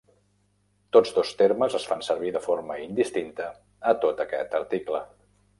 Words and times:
Tots 0.95 1.11
dos 1.17 1.33
termes 1.41 1.75
es 1.81 1.85
fan 1.91 2.01
servir 2.09 2.33
de 2.37 2.43
forma 2.47 2.79
indistinta 2.87 3.51
a 3.93 3.97
tot 4.07 4.25
aquest 4.29 4.61
article. 4.63 5.05